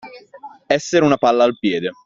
[0.65, 1.91] Essere una palla al piede.